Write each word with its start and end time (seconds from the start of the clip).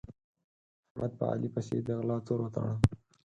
احمد 0.89 1.11
په 1.19 1.23
علي 1.31 1.49
پسې 1.53 1.77
د 1.85 1.87
غلا 1.99 2.17
تور 2.27 2.39
وتاړه. 2.43 2.75